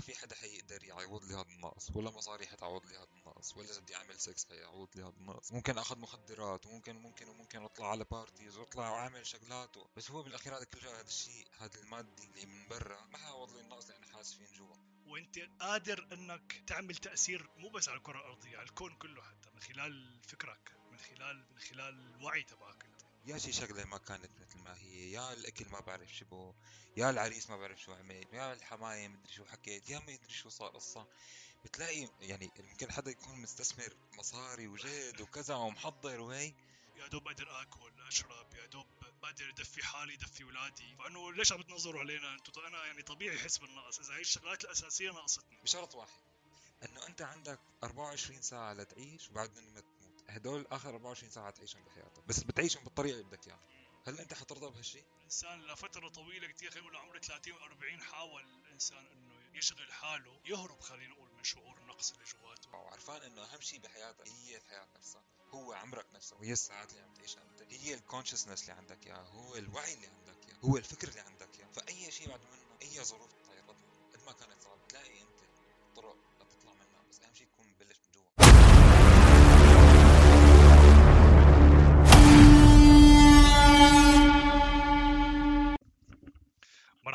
[0.00, 3.96] في حدا حيقدر يعوض لي هذا النقص ولا مصاري حتعوض لي هذا النقص ولا بدي
[3.96, 5.52] أعمل سكس حيعوض لي هذا النقص.
[5.52, 10.56] ممكن اخذ مخدرات وممكن ممكن وممكن أطلع على parties وأطلع وأعمل شغلات بس هو بالأخير
[10.56, 14.16] هذا كله هذا الشيء هذا المادي اللي من برا ما حيعوض لي النقص اللي أنا
[14.16, 14.74] حاسس فيه جوا.
[15.06, 19.60] وأنت قادر إنك تعمل تأثير مو بس على الكرة الأرضية على الكون كله حتى من
[19.60, 22.93] خلال فكرك من خلال من خلال الوعي تبعك.
[23.26, 26.54] يا شي شغلة ما كانت مثل ما هي يا الأكل ما بعرف شبه
[26.96, 30.48] يا العريس ما بعرف شو عمل يا الحماية مدري شو حكيت يا ما يدري شو
[30.48, 31.06] صار قصه
[31.64, 36.54] بتلاقي يعني يمكن حدا يكون مستثمر مصاري وجهد وكذا ومحضر وهي.
[36.96, 38.86] يا دوب بقدر آكل أشرب يا دوب
[39.22, 43.58] بقدر أدفي حالي أدفي اولادي فأنه ليش عم بتنظروا علينا أنتم أنا يعني طبيعي أحس
[43.58, 43.98] بالنقص.
[43.98, 45.58] إذا هي الشغلات الأساسية ناقصتني.
[45.62, 46.20] بشرط واحد
[46.84, 49.93] إنه أنت عندك 24 ساعة لتعيش وبعد ما تموت
[50.36, 52.24] هدول آخر 24 ساعة تعيشهم بحياتك.
[52.26, 53.60] بس بتعيشهم بالطريقة اللي بدك إياها.
[54.06, 59.06] هل أنت حترضى بهالشيء الانسان لفترة طويلة كثير خلينا نقول عمر 30 و40 حاول الإنسان
[59.06, 62.68] إنه يشغل حاله يهرب خلينا نقول من شعور النقص اللي جواته.
[62.74, 67.14] وعرفان إنه أهم شيء بحياتك هي الحياة نفسها هو عمرك نفسه وهي الساعات اللي عم
[67.14, 71.20] تعيشها أنت هي الكونشسنس اللي عندك اياه هو الوعي اللي عندك اياه هو الفكر اللي
[71.20, 73.30] عندك اياه فأي شيء بعد منه أي ظروف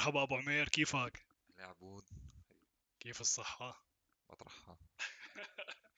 [0.10, 1.26] مرحبا أبو عمير كيفك؟
[1.60, 2.04] يا عبود
[3.00, 3.86] كيف الصحة؟
[4.30, 4.78] بطرحها.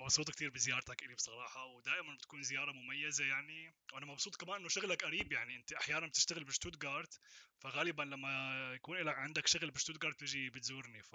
[0.00, 5.04] مبسوط كثير بزيارتك إلي بصراحة ودائما بتكون زيارة مميزة يعني وأنا مبسوط كمان إنه شغلك
[5.04, 7.20] قريب يعني أنت أحيانا بتشتغل بشتوتغارت
[7.58, 11.14] فغالبا لما يكون لك عندك شغل بشتوتغارت بتجي بتزورني ف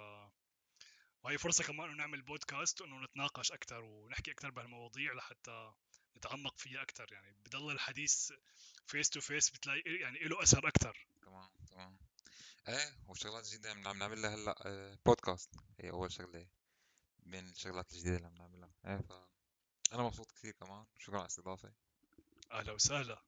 [1.22, 5.72] وهي فرصة كمان إنه نعمل بودكاست وإنه نتناقش أكثر ونحكي أكثر بهالمواضيع لحتى
[6.16, 8.32] نتعمق فيها أكثر يعني بضل الحديث
[8.86, 11.98] face to face بتلاقي يعني له أثر أكثر تمام تمام.
[12.68, 16.46] إيه وشغلات جديدة عم نعمل لها هلأ آه، بودكاست هي أول شغلة
[17.18, 19.12] بين الشغلات الجديدة اللي عم نعملها إيه ف
[19.92, 20.84] أنا مبسوط كثير كمان.
[20.98, 21.72] شكرا على الاستضافة.
[22.52, 23.22] أهلا وسهلا.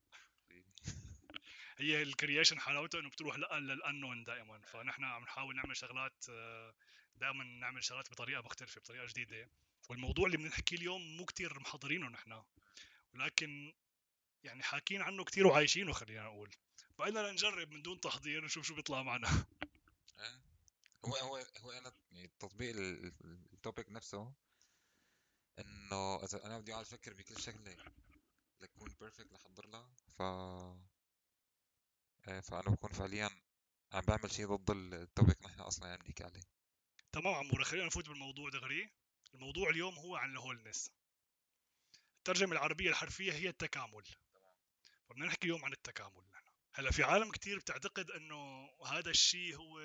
[1.79, 4.61] هي ال creation حلاوته إنه بتروح للانون دائما.
[4.61, 6.75] فنحن عم نحاول نعمل شغلات آه،
[7.17, 9.51] دائما نعمل شغلات بطريقة مختلفة بطريقة جديدة.
[9.89, 12.43] والموضوع اللي بنحكيه اليوم مو كتير محضرينه نحن.
[13.15, 13.75] ولكن
[14.43, 16.51] يعني حاكين عنه كتير وعايشينه خلينا نقول.
[16.99, 19.29] فقلنا نجرب من دون تحضير نشوف شو بيطلع معنا.
[21.05, 24.33] هو هو هو أنا يعني تطبيق ال- ال- ال topic نفسه
[25.59, 27.77] إنه إذا أنا بدي أقعد أفكر بكل شغلة
[28.61, 30.23] لكون perfect لحضر لها ف
[32.29, 33.31] إيه فأنا بكون فعليا
[33.93, 36.43] عم بعمل شيء ضد ال topic نحن أصلا عم نحكي عليه.
[37.13, 38.91] تمام عمورة خلينا نفوت بالموضوع دغري
[39.35, 40.91] الموضوع اليوم هو عن الهولنس
[42.19, 44.05] الترجمة العربية الحرفية هي التكامل.
[45.09, 46.38] فبدنا نحكي اليوم عن التكامل.
[46.79, 49.81] هلأ في عالم كتير بتعتقد إنه هذا الشيء هو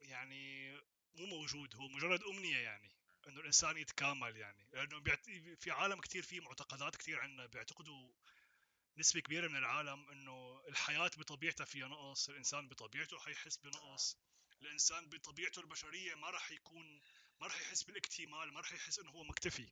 [0.00, 0.72] يعني
[1.14, 2.90] مو موجود هو مجرد أمنية يعني
[3.28, 5.30] إنه الإنسان يتكامل يعني لأنه بيعت...
[5.60, 8.12] في عالم كتير في معتقدات كتير عندنا بيعتقدوا
[8.96, 14.18] نسبة كبيرة من العالم إنه الحياة بطبيعتها فيها نقص، الإنسان بطبيعته حيحس بنقص،
[14.62, 17.00] الإنسان بطبيعته البشرية ما راح يكون
[17.40, 19.68] ما راح يحس بالإكتمال، ما راح يحس إنه هو مكتفي.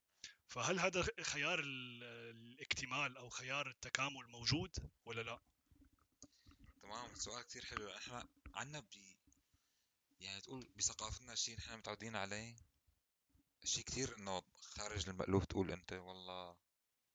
[0.47, 5.41] فهل هذا خيار ال- الإكتمال أو خيار التكامل موجود ولا لا؟
[6.85, 7.95] تمام؟ سؤال كثير حلو.
[7.97, 8.87] إحنا عنا ب
[10.21, 12.57] يعني تقول بثقافتنا شيء نحن متعودين عليه؟
[13.65, 16.57] شيء كثير إنه خارج المألوف تقول أنت والله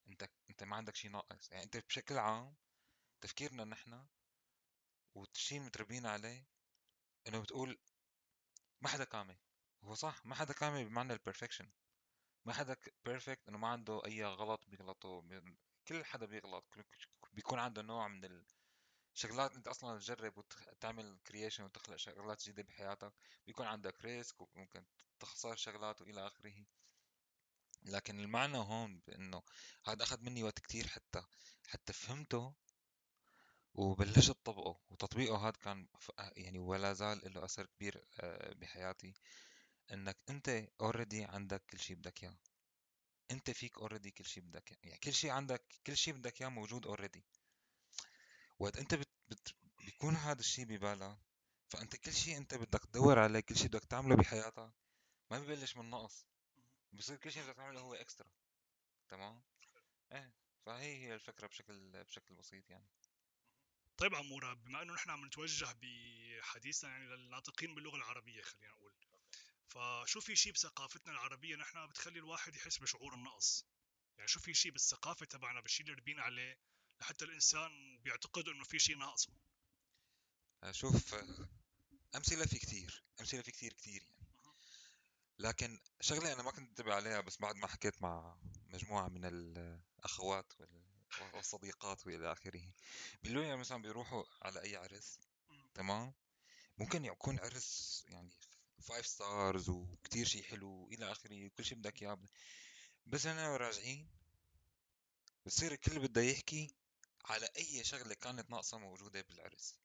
[0.08, 1.52] أنت أنت ما عندك شيء ناقص.
[1.52, 2.56] يعني أنت بشكل عام
[3.22, 4.06] تفكيرنا نحن
[5.16, 6.48] والشيء متربيين عليه
[7.28, 7.80] إنه بتقول
[8.82, 9.38] ما حدا كامل.
[9.84, 11.72] هو صح ما حدا كامل بمعنى ال perfection
[12.46, 12.76] ما حدا
[13.06, 15.22] perfect إنه ما عنده أي غلط بيغلطه.
[15.22, 16.66] بي- كل حدا بيغلط.
[17.32, 18.46] بيكون عنده نوع من
[19.20, 23.14] الشغلات انت أصلا تجرب وتعمل creation وتخلق شغلات جديدة بحياتك
[23.48, 24.86] بيكون عندك risk وممكن
[25.20, 26.66] تخسر شغلات وإلى آخره.
[27.84, 29.44] لكن المعنى هون بإنه
[29.86, 31.24] هذا أخذ مني وقت كتير حتى
[31.68, 32.54] حتى فهمته
[33.74, 35.38] وبلشت طبقه وتطبيقه.
[35.48, 35.88] هذا كان
[36.38, 39.14] يعني ولا زال له أثر كبير آه، بحياتي.
[39.92, 42.38] إنك أنت already عندك كل شيء بدك إياه.
[43.32, 44.80] أنت فيك already كل شيء بدك إياه.
[44.84, 47.26] يعني كل شيء عندك كل شيء بدك إياه موجود already
[48.60, 48.96] وقت أنت
[49.30, 49.56] بت...
[49.80, 51.18] بيكون هذا الشيء ببالك
[51.70, 54.72] فأنت كل شيء أنت بدك تدور عليه كل شيء بدك تعمله بحياتك
[55.32, 56.26] ما ببلش من نقص.
[56.94, 58.30] بصير كل شيء بدك تعمله هو اكسترا
[59.10, 59.42] تمام؟
[60.12, 60.34] إيه.
[60.66, 62.90] فهي هي الفكرة بشكل بشكل بسيط يعني.
[63.98, 68.94] طيب عمورة بما إنه نحن عم نتوجه بحديثنا يعني للناطقين باللغة العربية خلينا نقول
[69.70, 73.66] فشو في شيء بثقافتنا العربية نحن بتخلي الواحد يحس بشعور النقص؟
[74.18, 76.60] يعني شو في شيء بالثقافة تبعنا بالشيء اللي ربينا عليه
[77.02, 79.34] لحتى الإنسان بيعتقد إنه في شيء ناقصه.
[80.72, 81.16] شوف
[82.16, 84.20] أمثلة في كثير أمثلة في كثير كثير يعني.
[85.40, 88.38] لكن شغلة أنا ما كنت انتبه عليها بس بعد ما حكيت مع
[88.68, 90.54] مجموعة من الأخوات
[91.34, 92.72] والصديقات وإلى آخره
[93.24, 95.20] بيقولوا لي مثلا بيروحوا على أي عرس
[95.74, 96.14] تمام؟
[96.78, 98.30] ممكن يكون عرس يعني
[98.82, 102.20] five stars وكتير شيء حلو إلى آخره وكل شيء بدك إياه.
[103.06, 104.10] بس أنا راجعين
[105.46, 106.76] بصير الكل بده يحكي
[107.30, 109.76] على أي شغلة كانت ناقصة موجودة بالعرس.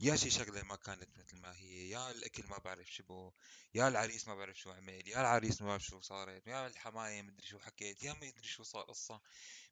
[0.00, 3.32] يا شي شغلة ما كانت مثل ما هي يا الأكل ما بعرف شبه
[3.74, 7.46] يا العريس ما بعرف شو عمل يا العريس ما بعرف شو صارت يا الحماية مدري
[7.46, 9.20] شو حكيت يا ما أدري شو صار قصة.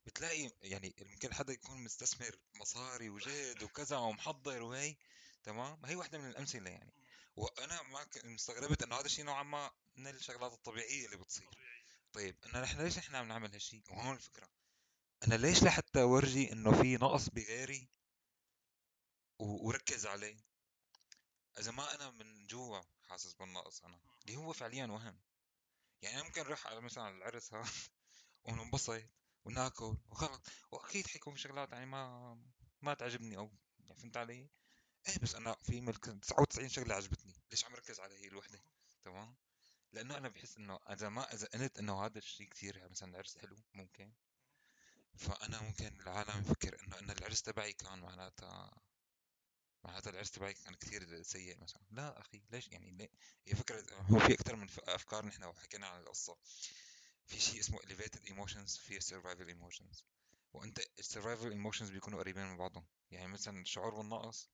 [0.06, 4.96] بتلاقي يعني ممكن حدا يكون مستثمر مصاري وجهد وكذا ومحضر وهي
[5.44, 6.92] تمام؟ هي واحدة من الأمثلة يعني.
[7.36, 11.50] وأنا ما استغربت إنه هذا الشيء نوعا ما من الشغلات الطبيعية اللي بتصير.
[12.12, 14.55] طيب إنه نحن ليش نحن عم نعمل هالشيء وهون الفكرة.
[15.24, 17.88] أنا ليش لحتى أورجي إنه في نقص بغيري
[19.38, 20.36] وركز عليه؟
[21.58, 24.00] إذا ما أنا من جوا حاسس بالنقص أنا.
[24.22, 25.20] اللي هو فعليا وهم.
[26.02, 27.70] يعني أنا ممكن أروح على مثلا العرس هذا
[28.44, 29.02] وننبسط
[29.44, 30.40] وناكل وخلص
[30.70, 32.38] وأكيد حيكون في شغلات يعني ما
[32.82, 34.48] ما تعجبني أو يعني فهمت علي؟
[35.08, 37.42] إيه بس أنا في ملك 99 شغلة عجبتني.
[37.50, 38.62] ليش عم ركز على هي الوحدة؟
[39.02, 39.36] تمام؟
[39.92, 43.38] لأنه أنا بحس إنه إذا ما إذا قلت إنه هذا الشيء كثير يعني مثلا العرس
[43.38, 44.12] حلو ممكن.
[45.18, 48.82] فأنا ممكن العالم يفكر إنه إن العرس تبعي كان معناتها
[49.84, 51.82] معناتها العرس تبعي كان كثير سيء مثلا.
[51.90, 53.10] لا أخي ليش؟ يعني ليه؟
[53.46, 56.36] هي فكرة هو في أكثر من أفكار نحن وحكينا عن القصة.
[57.26, 60.02] في شيء اسمه elevated emotions في survival emotions.
[60.52, 62.86] وأنت survival emotions بيكونوا قريبين من بعضهم.
[63.10, 64.50] يعني مثلا الشعور بالنقص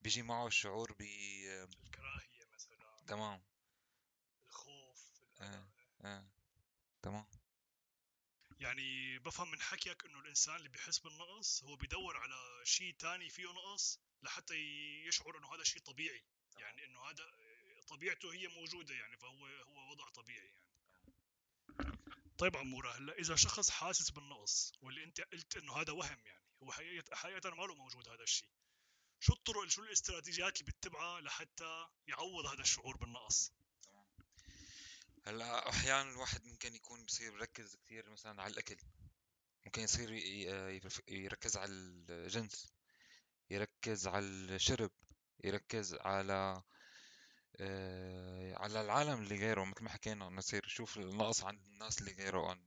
[0.00, 2.96] بيجي معه الشعور ب الكراهية مثلا.
[3.06, 3.42] تمام.
[4.48, 5.68] الخوف آه.
[6.04, 6.24] آه.
[7.02, 7.26] تمام.
[8.60, 13.52] يعني بفهم من حكيك إنه الإنسان اللي بيحس بالنقص هو بيدور على شيء تاني فيه
[13.52, 14.54] نقص لحتى
[15.06, 16.24] يشعر إنه هذا شيء طبيعي.
[16.58, 17.24] يعني إنه هذا
[17.88, 20.68] طبيعته هي موجودة يعني فهو هو وضع طبيعي يعني.
[22.38, 26.72] طيب عمورة هلأ إذا شخص حاسس بالنقص واللي أنت قلت إنه هذا وهم يعني هو
[26.72, 28.48] حقيقة حقيقة ما له موجود هذا الشيء
[29.20, 33.52] شو الطرق شو الاستراتيجيات اللي بتتبعها لحتى يعوض هذا الشعور بالنقص؟
[35.28, 38.76] هلا أحيانا الواحد ممكن يكون بصير يركز كثير مثلا على الأكل.
[39.66, 40.12] ممكن يصير
[41.08, 42.72] يركز على الجنس
[43.50, 44.90] يركز على الشرب
[45.44, 46.62] يركز على
[47.60, 49.64] آه، على العالم اللي غيره.
[49.64, 52.60] مثل ما حكينا إنه يصير يشوف النقص عند الناس اللي غيره عن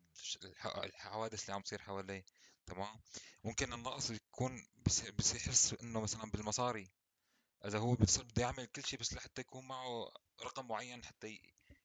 [0.65, 2.25] الحوادث اللي عم تصير حواليه.
[2.65, 2.99] تمام؟
[3.43, 4.67] ممكن النقص يكون
[5.17, 6.91] بس يحس إنه مثلا بالمصاري.
[7.65, 10.13] إذا هو بده يعمل كل شيء بس لحتى يكون معه
[10.43, 11.27] رقم معين حتى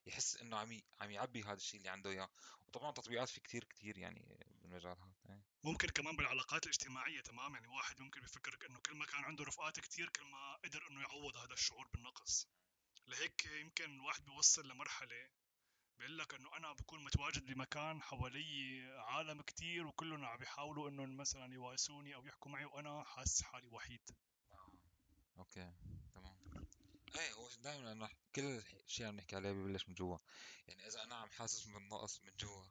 [0.06, 2.28] يحس إنه عم عم يعبي هذا الشيء اللي عنده إياه.
[2.68, 4.26] وطبعا تطبيقات في كثير كثير يعني
[4.62, 5.42] بالمجال هذا إيه.
[5.64, 9.80] ممكن كمان بالعلاقات الاجتماعية تمام يعني واحد ممكن بيفكر إنه كل ما كان عنده رفقات
[9.80, 12.48] كثير كل ما قدر إنه يعوض هذا الشعور بالنقص.
[13.06, 15.28] لهيك يمكن الواحد بيوصل لمرحلة
[15.98, 21.54] بيقول لك إنه أنا بكون متواجد بمكان حوالي عالم كتير وكلهم عم بيحاولوا إنه مثلا
[21.54, 24.10] يواسوني أو يحكوا معي وأنا حاسس حالي وحيد.
[24.52, 24.70] آه.
[25.38, 25.72] okay.
[26.14, 26.45] تمام.
[27.14, 30.18] إيه هو دائما أنا كل الشيء اللي بنحكي عليه ببلش من جوا.
[30.68, 32.64] يعني إذا أنا عم حاسس بالنقص من جوا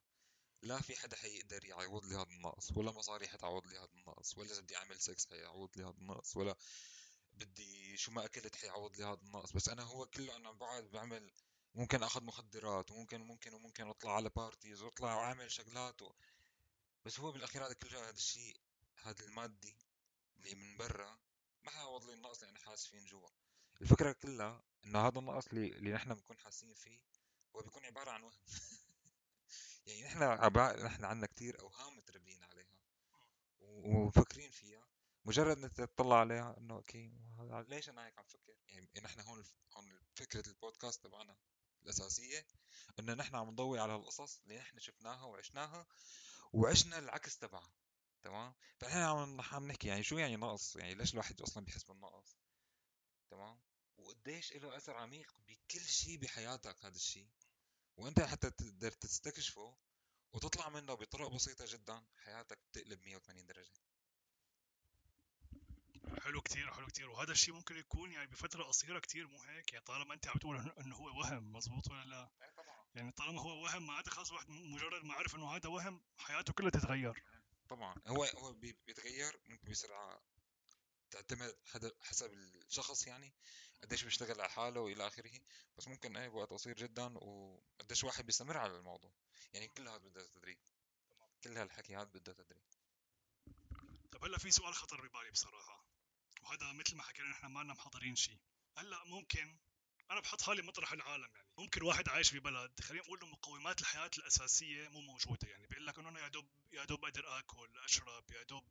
[0.61, 4.51] لا في حدا حيقدر يعوض لي هذا النقص ولا مصاري حتعوض لي هذا النقص ولا
[4.51, 6.55] إذا بدي أعمل سكس حيعوض لي هذا النقص ولا
[7.33, 9.51] بدي شو ما أكلت حيعوض لي هذا النقص.
[9.51, 11.31] بس أنا هو كله أنا بقعد بعمل
[11.75, 16.13] ممكن آخذ مخدرات وممكن وممكن وممكن أطلع على parties وأطلع وأعمل شغلات و...
[17.05, 18.57] بس هو بالأخير هذا كله هذا الشيء
[19.03, 19.77] هذا المادي
[20.35, 21.19] اللي من برا
[21.63, 23.29] ما حيعوض لي النقص اللي أنا حاسس فيه من جوا.
[23.81, 26.99] الفكرة كلها انه هذا النقص اللي, اللي نحن بنكون حاسين فيه
[27.55, 28.39] هو بيكون عبارة عن وهم.
[29.85, 30.83] يعني نحن عبا...
[30.83, 32.79] نحن عندنا كثير أوهام متربيين عليها
[33.61, 34.87] ومفكرين فيها.
[35.25, 37.13] مجرد إنك تطلع عليها إنه okay
[37.67, 41.37] ليش أنا هيك عم فكر؟ يعني نحن هون هون فكرة البودكاست تبعنا
[41.83, 42.45] الأساسية
[42.99, 45.87] إنه نحن عم نضوي على القصص اللي نحن شفناها وعشناها
[46.53, 47.73] وعشنا العكس تبعها.
[48.21, 48.97] تمام؟ فنحن
[49.39, 52.37] عم نحكي يعني شو يعني نقص؟ يعني ليش الواحد أصلا بيحس بالنقص؟
[53.29, 53.59] تمام؟
[53.97, 57.27] وقديش له أثر عميق بكل شيء بحياتك هذا الشيء.
[57.97, 59.77] وأنت حتى تقدر تستكشفه
[60.33, 63.73] وتطلع منه بطرق بسيطة جدا حياتك بتقلب 180 درجة.
[66.21, 67.09] حلو كتير حلو كتير.
[67.09, 70.73] وهذا الشيء ممكن يكون يعني بفترة قصيرة كتير مو هيك يعني طالما أنت عم تقول
[70.79, 72.29] انه هو وهم مزبوط ولا لا؟
[72.95, 76.69] يعني طالما هو وهم معناته خلص واحد مجرد ما عرف إنه هذا وهم حياته كلها
[76.69, 77.23] تتغير.
[77.69, 77.95] طبعا.
[78.07, 80.21] هو هو بيتغير ممكن بسرعة
[81.11, 81.55] تعتمد
[82.01, 83.33] حسب الشخص يعني.
[83.85, 85.39] قديش بيشتغل على حاله وإلى آخره
[85.77, 89.11] بس ممكن إيه بوقت قصير جدا وقديش واحد بيستمر على الموضوع.
[89.53, 90.57] يعني كل هذا بده تدريب.
[91.43, 92.63] كل هالحكي هذا بده تدريب.
[94.11, 95.85] طب هلأ في سؤال خطر ببالي بصراحة
[96.43, 98.39] وهذا مثل ما حكينا نحن ما لنا محضرين شيء
[98.77, 99.57] هلأ ممكن
[100.11, 101.47] أنا بحط حالي مطرح العالم يعني.
[101.57, 105.67] ممكن واحد عايش ببلد خلينا نقول إنه مقومات الحياة الأساسية مو موجودة يعني.
[105.67, 108.63] بيقول لك إنه أنا يا دوب يا دوب بقدر آكل أشرب يا دوب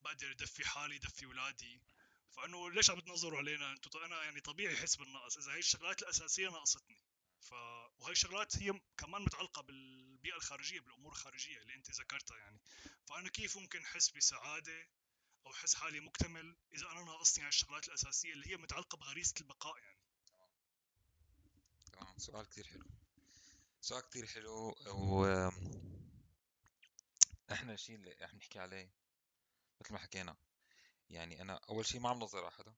[0.00, 1.82] بقدر أدفي حالي أدفي اولادي
[2.36, 5.38] فإنه ليش عم بتنظروا علينا؟ أنتم أنا يعني طبيعي احس بالنقص.
[5.38, 7.02] إذا هي الشغلات الأساسية ناقصتني
[7.40, 7.52] ف
[7.98, 12.60] وهي الشغلات هي كمان متعلقة بالبيئة الخارجية بالأمور الخارجية اللي أنت ذكرتها يعني.
[13.06, 14.88] فأنا كيف ممكن احس بسعادة
[15.46, 19.78] أو احس حالي مكتمل إذا أنا ناقصني هاي الشغلات الأساسية اللي هي متعلقة بغريزه البقاء
[19.78, 19.98] يعني؟
[21.92, 22.18] تمام.
[22.18, 22.86] سؤال كتير حلو.
[23.80, 24.74] سؤال كتير حلو.
[24.86, 25.24] و
[27.52, 28.90] إحنا الشيء اللي عم نحكي عليه
[29.80, 30.36] مثل ما حكينا
[31.10, 32.74] يعني أنا أول شيء ما عم نظر على حدا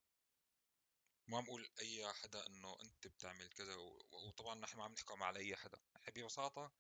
[1.28, 3.75] ما عم أقول أي حدا إنه أنت بتعمل كذا
[4.11, 5.78] وطبعا نحن ما عم نحكم على أي حدا.
[5.97, 6.73] نحن ببساطة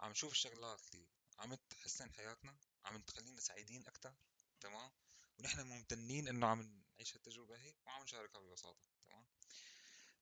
[0.00, 1.08] عم نشوف الشغلات اللي
[1.38, 4.14] عم تحسن حياتنا عم تخلينا سعيدين أكثر
[4.60, 4.90] تمام؟
[5.38, 9.26] ونحن ممتنين إنه عم نعيش هالتجربة هي وعم نشاركها ببساطة تمام؟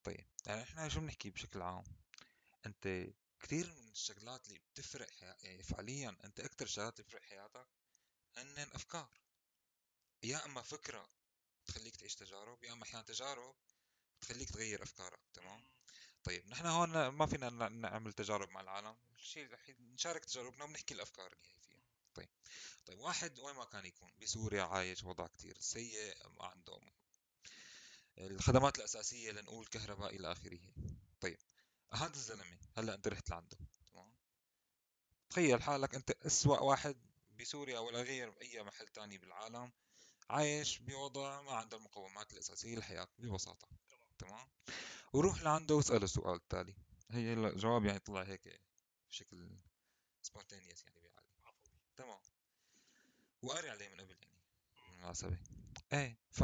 [0.04, 1.84] طيب يعني إحنا شو بنحكي بشكل عام؟
[2.66, 3.06] أنت
[3.40, 5.36] كثير من الشغلات اللي بتفرق حيا...
[5.42, 7.68] يعني فعليا أنت أكثر الشغلات اللي بتفرق حياتك
[8.36, 9.10] هن أفكار.
[10.22, 11.10] يا أما فكرة
[11.66, 13.54] تخليك تعيش تجارب يا أما أحيانا تجارب
[14.20, 15.64] تخليك تغير أفكارك تمام؟
[16.24, 21.32] طيب نحن هون ما فينا نعمل تجارب مع العالم الشيء الوحيد نشارك تجاربنا وبنحكي الأفكار
[21.32, 21.80] اللي هي فيها.
[22.14, 22.28] طيب
[22.86, 26.80] طيب واحد وين ما كان يكون بسوريا عايش وضع كتير سيء ما عنده
[28.18, 30.60] الخدمات الأساسية لنقول كهرباء إلى آخره.
[31.20, 31.38] طيب
[31.92, 33.56] هذا الزلمة هلأ أنت رحت لعنده
[33.92, 34.14] تمام؟
[35.30, 36.96] تخيل حالك أنت أسوأ واحد
[37.40, 39.72] بسوريا ولا غير اي محل تاني بالعالم.
[40.30, 43.68] عايش بوضع ما عنده المقومات الأساسية للحياه ببساطة.
[44.18, 44.48] تمام؟
[45.12, 46.74] وروح لعنده واسأله السؤال التالي
[47.10, 48.60] هي الجواب يعني طلع هيك
[49.08, 49.50] بشكل
[50.22, 51.28] سبونتينيوس يعني بعالي
[51.96, 52.20] تمام؟
[53.42, 54.42] وقاري عليه من قبل يعني
[54.88, 55.38] بالمناسبه
[55.92, 56.42] إيه ف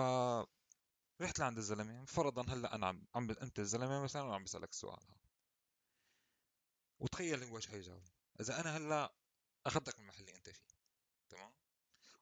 [1.21, 2.05] رحت لعند الزلمة.
[2.05, 5.17] فرضا هلأ أنا عم, عم أنت الزلمة مثلا وعم بسألك السؤال هذا.
[6.99, 8.03] وتخيل هو إيش حيجاوب
[8.41, 9.15] إذا أنا هلأ
[9.67, 10.76] أخذتك من المحل اللي أنت فيه.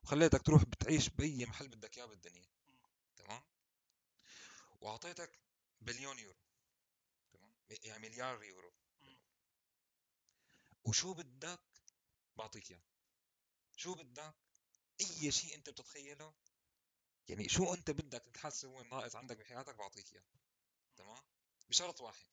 [0.05, 2.47] وخليتك تروح بتعيش بأي محل بدك إياه بالدنيا
[3.17, 3.43] تمام؟
[4.81, 5.39] وأعطيتك
[5.81, 6.39] بليون يورو
[7.33, 8.73] تمام؟ يعني مليار يورو
[10.85, 11.61] وشو بدك
[12.37, 12.83] بعطيك إياه.
[13.77, 14.35] شو بدك؟
[15.01, 16.35] أي شيء أنت بتتخيله
[17.29, 20.25] يعني شو أنت بدك تحس هو ناقص عندك بحياتك بعطيك إياه
[20.97, 21.23] تمام؟
[21.69, 22.29] بشرط واحد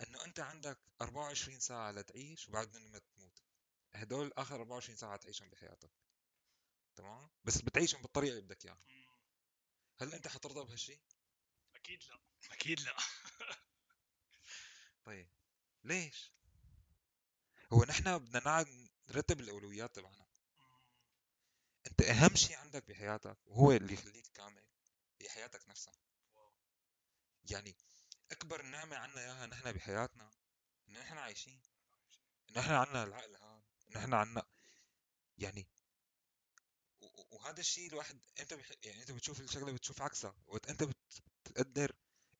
[0.00, 3.42] إنه أنت عندك 24 ساعة لتعيش وبعدين ما تموت.
[3.94, 5.90] هدول آخر 24 ساعة تعيشهم بحياتك.
[7.00, 8.84] تمام؟ بس بتعيشهم بالطريقة اللي بدك إياها.
[10.00, 11.00] هل أنت حترضى بهالشيء
[11.74, 12.20] أكيد لا.
[12.50, 12.96] أكيد لا.
[15.04, 15.28] طيب
[15.84, 16.32] ليش؟
[17.72, 20.26] هو نحن بدنا نقعد نرتب الأولويات تبعنا.
[21.86, 24.64] أنت أهم شيء عندك بحياتك وهو اللي يخليك كامل
[25.20, 25.94] هي حياتك نفسها.
[27.44, 27.76] يعني
[28.30, 30.30] أكبر نعمة عنا إياها نحن بحياتنا
[30.88, 31.62] إن نحن عايشين.
[32.50, 33.62] إن نحن عنا العقل هذا.
[33.88, 34.46] إن نحن عنا
[35.38, 35.66] يعني
[37.30, 38.70] وهذا الشيء الواحد أنت بح...
[38.84, 40.34] يعني أنت بتشوف الشغلة بتشوف عكسها.
[40.46, 40.82] وقت أنت
[41.44, 41.92] بتقدر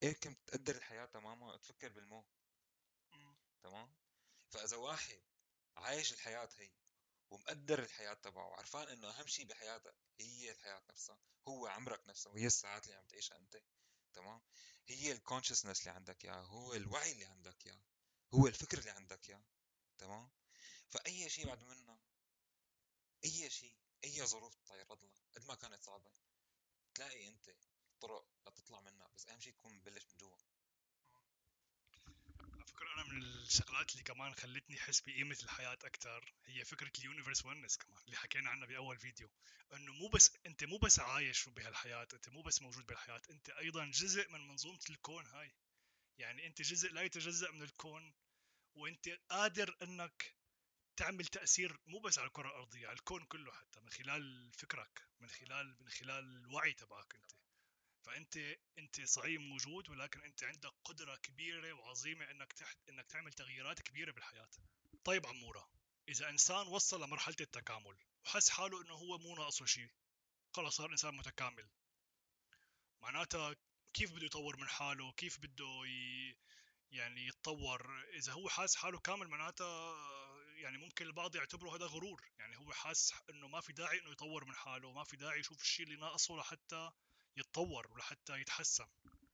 [0.02, 2.24] إيه كم تقدر الحياة تماما تفكر بالموت.
[3.62, 3.94] تمام؟
[4.50, 5.20] فإذا واحد
[5.76, 6.70] عايش الحياة هي
[7.30, 11.18] ومقدر الحياة تبعه وعرفان إنه أهم شيء بحياتك هي الحياة نفسها
[11.48, 13.62] هو عمرك نفسه وهي الساعات اللي عم تعيشها أنت.
[14.14, 14.40] تمام؟
[14.86, 17.80] هي ال consciousness اللي عندك إياه هو الوعي اللي عندك إياه
[18.34, 19.42] هو الفكر اللي عندك إياه.
[19.98, 20.30] تمام؟
[20.88, 21.98] فأي شيء بعد منه
[23.24, 26.10] أي شيء اي ظروف تتعرض لها قد ما كانت صعبة.
[26.94, 27.50] تلاقي أنت
[28.00, 30.36] طرق لتطلع منها بس أهم شيء تكون مبلش من جوا.
[32.40, 37.03] على فكرة أنا من الشغلات اللي كمان خلتني أحس بقيمة الحياة أكثر هي فكرة ال
[37.03, 39.30] universe oneness كمان اللي حكينا عنها بأول فيديو.
[39.72, 43.84] إنه مو بس أنت مو بس عايش بهالحياة أنت مو بس موجود بهالحياة أنت أيضا
[43.84, 45.52] جزء من منظومة الكون هاي.
[46.18, 48.14] يعني أنت جزء لا يتجزأ من الكون
[48.74, 50.34] وأنت قادر إنك
[51.00, 55.28] تعمل تأثير مو بس على الكرة الأرضية على الكون كله حتى من خلال فكرك من
[55.28, 57.32] خلال من خلال الوعي تبعك أنت.
[58.06, 58.36] فأنت
[58.78, 64.12] أنت صحيح موجود ولكن أنت عندك قدرة كبيرة وعظيمة إنك تحت إنك تعمل تغييرات كبيرة
[64.12, 64.48] بالحياة.
[65.04, 65.70] طيب عمورة
[66.08, 69.90] إذا إنسان وصل لمرحلة التكامل وحس حاله إنه هو مو ناقصه شيء
[70.56, 71.68] خلص صار إنسان متكامل
[73.02, 73.56] معناتها
[73.94, 76.36] كيف بده يطور من حاله؟ كيف بده ي...
[76.90, 79.96] يعني يتطور؟ إذا هو حاس حاله كامل معناتها
[80.60, 82.30] يعني ممكن البعض يعتبره هذا غرور.
[82.38, 85.62] يعني هو حاس إنه ما في داعي إنه يطور من حاله وما في داعي يشوف
[85.62, 86.90] الشيء اللي ناقصه لحتى
[87.36, 88.88] يتطور ولحتى يتحسن.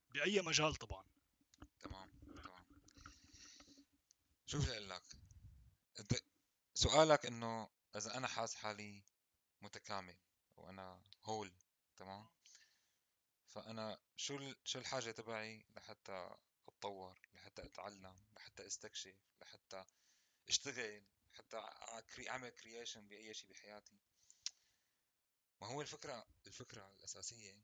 [0.09, 1.05] بأي مجال طبعا.
[1.79, 2.09] تمام
[2.43, 2.65] تمام.
[4.45, 5.03] شوف لك؟
[5.99, 6.13] أنت
[6.73, 9.03] سؤالك إنه إذا أنا حاس حالي
[9.61, 10.17] متكامل
[10.55, 11.53] وأنا هول
[11.97, 12.29] تمام؟
[13.47, 14.53] فأنا شو.
[14.63, 16.29] شو الحاجة تبعي لحتى
[16.67, 19.85] أتطور لحتى أتعلم لحتى أستكشف لحتى
[20.49, 21.03] أشتغل؟
[21.37, 21.57] حتى
[22.29, 23.99] أعمل كرييشن بأي شيء بحياتي.
[25.61, 27.63] ما هو الفكرة الفكرة الأساسية.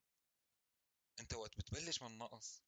[1.20, 2.62] أنت وقت بتبلش من نقص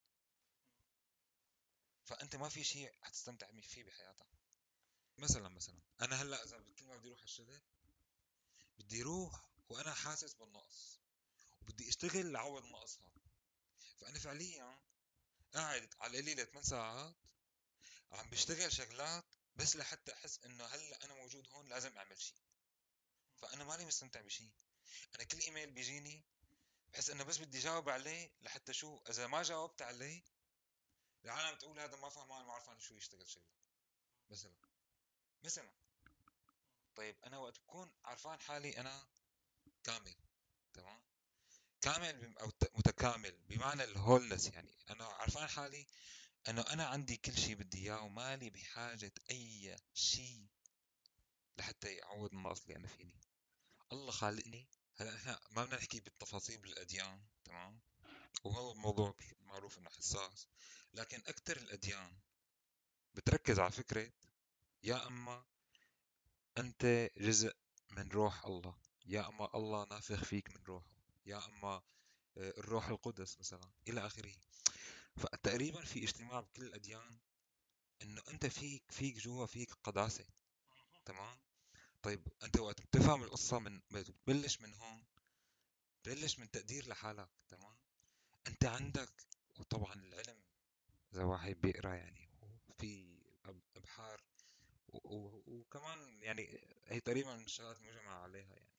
[2.04, 4.28] فأنت ما في شيء حتستمتع فيه بحياتك.
[5.18, 7.62] مثلا مثلا أنا هلأ إذا كل ما بدي أروح الشغل
[8.78, 11.00] بدي أروح وأنا حاسس بالنقص
[11.62, 13.22] وبدي أشتغل لعوض النقص هذا
[13.98, 14.80] فأنا فعليا
[15.54, 17.16] قاعد على القليله 8 ساعات
[18.12, 22.38] عم بشتغل شغلات بس لحتى أحس إنه هلأ أنا موجود هون لازم أعمل شيء
[23.38, 24.52] فأنا ماني مستمتع بشيء
[25.16, 26.24] أنا كل إيميل بيجيني
[26.94, 30.24] بحس إنه بس بدي جاوب عليه لحتى شو إذا ما جاوبت عليه
[31.26, 33.46] العالم تقول هذا ما فهمان ما عرفان شو يشتغل شغله
[34.30, 34.56] مثلا.
[35.44, 35.74] مثلا.
[36.96, 39.08] طيب أنا وقت بكون عرفان حالي أنا
[39.84, 40.16] كامل
[40.74, 41.02] تمام؟
[41.82, 45.88] كامل أو متكامل بمعنى الهولنس يعني أنا عرفان حالي
[46.50, 50.48] إنه أنا عندي كل شيء بدي إياه ومالي بحاجة أي شيء
[51.58, 53.22] لحتى يعوض النقص اللي أنا فيني.
[53.92, 54.68] الله خالقني.
[54.96, 57.80] هلا إحنا ما بدنا نحكي بالتفاصيل بالأديان تمام؟
[58.44, 60.48] وهو موضوع معروف إنه حساس.
[60.94, 62.18] لكن أكثر الأديان
[63.14, 64.12] بتركز على فكرة
[64.84, 65.46] يا أما
[66.58, 67.56] أنت جزء
[67.92, 70.92] من روح الله يا أما الله نافخ فيك من روحه
[71.26, 71.84] يا أما
[72.38, 74.36] آه، الروح القدس مثلا إلى آخره.
[75.18, 77.20] فتقريبا في اجتماع بكل الأديان
[78.02, 80.26] إنه أنت فيك فيك جوا فيك قداسة
[81.06, 81.38] تمام؟
[82.04, 85.04] طيب أنت وقت بتفهم القصة من بتبلش من هون
[86.02, 87.76] بتبلش من تقدير لحالك تمام؟
[88.48, 89.26] أنت عندك
[89.60, 90.44] وطبعا العلم
[91.14, 92.30] إذا واحد بيقرأ يعني
[92.78, 93.16] في
[93.76, 94.22] أبحار
[95.48, 98.76] وكمان يعني هي تقريبا الشغلات مجمع عليها يعني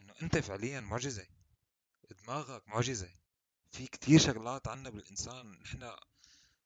[0.00, 1.26] إنه أنت فعليا معجزة
[2.10, 3.21] دماغك معجزة.
[3.72, 5.96] في كتير شغلات عنا بالإنسان نحن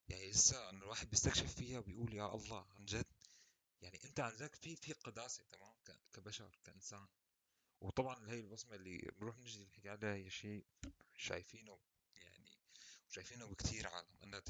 [0.08, 3.06] يعني لسه إنه الواحد بيستكشف فيها وبيقول يا الله عن جد.
[3.82, 5.74] يعني أنت عن جد في في قداسة تمام
[6.12, 7.06] كبشر كإنسان.
[7.80, 10.64] وطبعا هي البصمة اللي بنروح نجي نحكي عليها هي شيء
[11.16, 11.78] شايفينه
[12.16, 12.58] يعني
[13.10, 14.08] شايفينه بكتير عالم.
[14.22, 14.42] أنا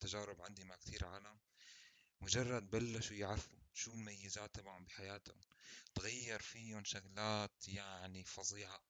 [0.00, 1.38] تجارب عندي مع كتير عالم.
[2.20, 5.40] مجرد بلشوا يعرفوا شو المميزات تبعهم بحياتهم.
[5.94, 8.80] تغير فيهم شغلات يعني فظيعة.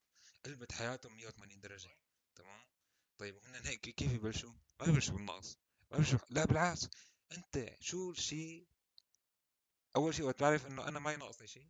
[0.45, 1.97] قلبت حياتهم 180 درجة
[2.35, 2.74] تمام.
[3.19, 5.59] طيب هن هيك كيف يبلشوا؟ ما يبلشوا بالنقص
[5.91, 6.89] ما يبلشوا لا بالعكس
[7.33, 8.67] انت شو الشيء
[9.97, 11.69] اول شيء وقت تعرف انه أنا ما ينقصني شيء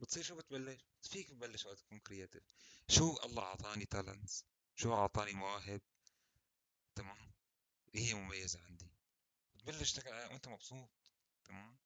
[0.00, 2.42] بتصير شو بتبلش؟ فيك تبلش وقت تكون creative
[2.88, 5.80] شو الله اعطاني talents شو اعطاني مواهب
[6.94, 7.32] تمام
[7.94, 8.90] هي مميزة عندي
[9.54, 10.90] بتبلش تشتغل وانت مبسوط
[11.44, 11.78] تمام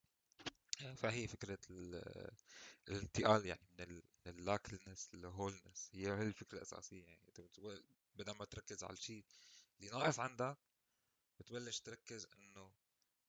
[0.97, 1.59] فهي فكرة
[2.89, 7.33] الانتقال يعني من اللاكلنس للهولنس هي هي الفكرة الأساسية يعني
[8.17, 9.25] بدل ما تركز على الشيء
[9.81, 10.57] اللي ناقص عندك
[11.39, 12.73] بتبلش تركز إنه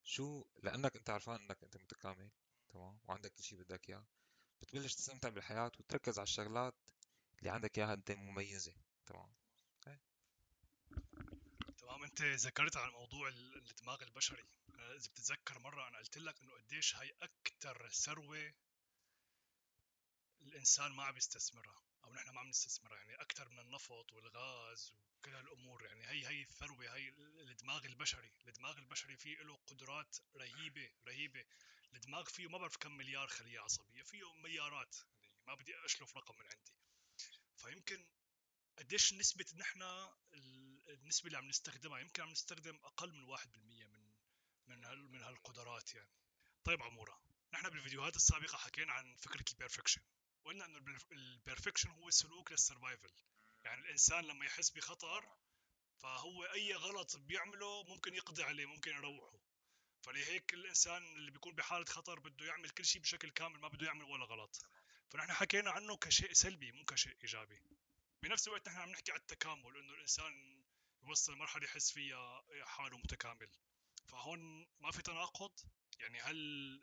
[0.04, 2.32] شو لأنك أنت عارفان إنك أنت متكامل
[2.70, 4.06] تمام؟ وعندك كل شيء بدك إياه.
[4.62, 6.76] بتبلش تستمتع بالحياة وتركز على الشغلات
[7.40, 8.74] اللي عندك إياها انت مميزة
[9.06, 9.34] تمام؟
[9.82, 10.00] تمام.
[12.04, 14.46] أنت ذكرت عن موضوع الدماغ البشري.
[14.70, 18.54] إذا بتتذكر مرة أنا قلت لك إنه قديش هاي أكثر ثروة
[20.42, 21.87] الإنسان ما عم يستثمرها.
[22.08, 26.42] أو نحن ما عم نستثمرها يعني أكثر من النفط والغاز وكل هالأمور يعني هي هي
[26.42, 31.46] الثروة هي الدماغ البشري الدماغ البشري فيه له قدرات رهيبة رهيبة.
[31.94, 36.38] الدماغ فيه ما بعرف كم مليار خلية عصبية فيه مليارات يعني ما بدي أشلف رقم
[36.38, 36.74] من عندي.
[37.58, 38.08] فيمكن
[38.78, 39.82] قديش نسبة نحن
[40.90, 44.14] النسبة اللي عم نستخدمها يمكن عم نستخدم أقل من 1% من
[44.68, 46.12] من هال من هالقدرات يعني.
[46.64, 47.22] طيب عمورة
[47.54, 50.02] نحن بالفيديوهات السابقة حكينا عن فكرة ال perfection.
[50.48, 50.78] وقلنا إنه
[51.12, 53.12] ال perfection هو سلوك لل survival.
[53.64, 55.38] يعني الإنسان لما يحس بخطر
[55.98, 59.40] فهو أي غلط بيعمله ممكن يقضي عليه ممكن يروحه.
[60.02, 64.04] فلهيك الإنسان اللي بيكون بحالة خطر بده يعمل كل شيء بشكل كامل ما بده يعمل
[64.04, 64.60] ولا غلط.
[65.10, 67.62] فنحن حكينا عنه كشيء سلبي مو كشيء إيجابي.
[68.24, 70.64] بنفس الوقت نحن عم نحكي على التكامل إنه الإنسان
[71.04, 73.50] يوصل لمرحلة يحس فيها حاله متكامل.
[74.08, 75.60] فهون ما في تناقض.
[76.00, 76.36] يعني هل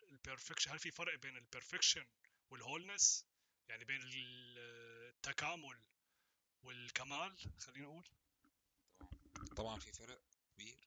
[0.08, 2.06] ال perfection هل في فرق بين ال perfection
[2.50, 3.33] وال wholeness؟
[3.68, 5.78] يعني بين التكامل
[6.62, 8.08] والكمال خلينا نقول.
[9.56, 9.78] طبعا.
[9.80, 10.20] في فرق
[10.54, 10.78] كبير.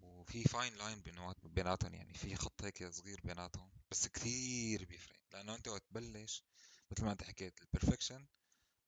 [0.00, 1.02] وفي fine line
[1.42, 5.18] بيناتهم يعني في خط هيك صغير بيناتهم بس كثير بيفرق.
[5.32, 6.42] لأنه أنت وقت تبلش
[6.90, 8.26] مثل ما أنت حكيت ال perfection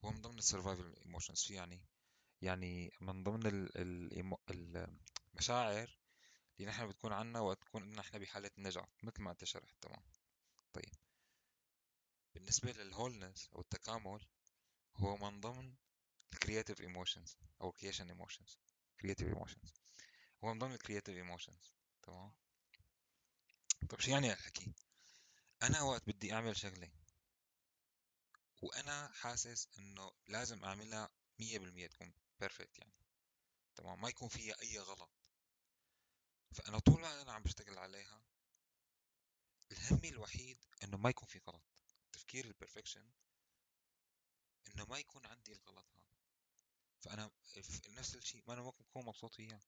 [0.05, 1.81] هو من ضمن ال survival emotions شو يعني
[2.43, 3.69] يعني من ضمن
[4.51, 5.99] المشاعر
[6.59, 9.75] اللي نحن بتكون عنا وقت تكون نحن بحالة نجاة مثل ما أنت شرحت.
[9.81, 10.03] تمام.
[10.73, 10.95] طيب.
[12.35, 14.27] بالنسبة لل wholeness أو التكامل
[14.97, 15.75] هو من ضمن
[16.33, 18.59] ال creative emotions أو creation emotions
[19.03, 19.75] creative emotions
[20.45, 22.33] هو من ضمن ال creative emotions تمام؟
[23.89, 24.73] طب شو يعني الحكي
[25.63, 26.91] أنا وقت بدي أعمل شغلة
[28.63, 32.95] وأنا حاسس إنه لازم أعملها مية بالمية تكون perfect يعني
[33.77, 35.11] تمام؟ ما يكون فيها أي غلط.
[36.53, 38.23] فأنا طول ما أنا عم بشتغل عليها
[39.73, 41.70] الهم الوحيد إنه ما يكون في غلط.
[42.31, 43.11] تفكير ال perfection
[44.67, 46.15] إنه ما يكون عندي الغلط هذا.
[47.01, 47.31] فأنا
[47.89, 49.61] نفس الشيء ما أنا ممكن أكون مبسوط فيها.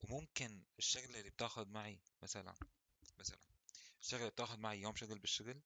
[0.00, 2.54] وممكن الشغلة اللي بتاخذ معي مثلا
[3.18, 3.38] مثلا
[4.00, 5.60] الشغلة اللي بتاخذ معي يوم شغل بالشغل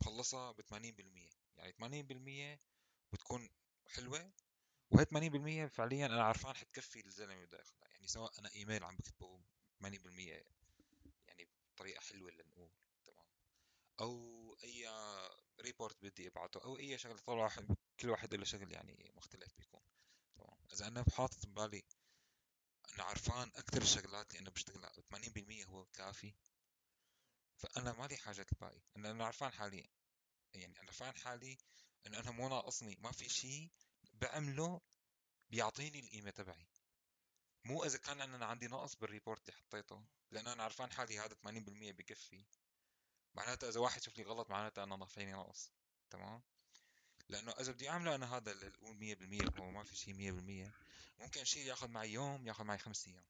[0.00, 3.50] بخلصها ب 80% يعني 80% بتكون
[3.86, 4.32] حلوة
[4.90, 5.04] وهي
[5.68, 9.40] 80% فعليا أنا عرفان حتكفي الزلمه اللي بده ياخذها يعني سواء أنا إيميل عم بكتبه
[9.82, 9.84] 80%
[11.28, 12.70] يعني بطريقة حلوة لنقول
[14.00, 14.88] أو أي
[15.60, 17.50] ريبورت بدي أبعته أو أي شغلة طبعا
[18.00, 19.82] كل واحد له شغل يعني مختلف بيكون.
[20.38, 21.84] تمام إذا أنا حاطط ببالي
[22.94, 26.34] أنا عرفان أكثر الشغلات اللي أنا بشتغلها 80% هو كافي
[27.56, 28.82] فأنا مالي حاجة الباقي.
[28.96, 29.90] أنا أنا عرفان حالي
[30.54, 31.58] يعني أنا عرفان حالي
[32.06, 33.70] انه أنا مو ناقصني ما في شيء
[34.12, 34.80] بعمله
[35.50, 36.66] بيعطيني القيمة تبعي.
[37.64, 41.34] مو إذا كان أنا عندي نقص بال report اللي حطيته لأن أنا عرفان حالي هذا
[41.34, 42.44] 80% بكفي.
[43.36, 45.72] معناته إذا واحد شوف لي غلط معناته أنا فيني نقص
[46.10, 46.42] تمام؟
[47.28, 49.16] لأنه إذا بدي أعمله أنا هذا اللي أقول
[49.54, 50.14] 100% هو ما في شيء
[50.68, 53.24] 100% ممكن شيء ياخذ معي يوم ياخذ معي خمس أيام.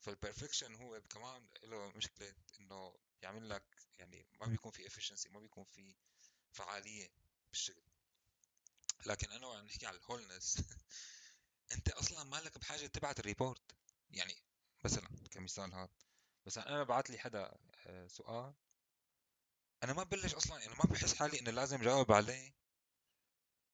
[0.00, 3.64] فال perfection هو كمان له مشكلة إنه يعمل لك
[3.98, 5.94] يعني ما بيكون في efficiency ما بيكون في
[6.52, 7.10] فعالية
[7.50, 7.82] بالشغل.
[9.06, 10.62] لكن أنا وعم نحكي على ال wholeness
[11.74, 13.76] أنت أصلا مالك بحاجة تبعت ال report
[14.10, 14.36] يعني
[14.84, 15.94] مثلا كمثال هذا
[16.46, 18.54] مثلا أنا بعت لي حدا آه، سؤال
[19.82, 22.54] أنا ما ببلش أصلا يعني ما بحس حالي إنه لازم جاوب عليه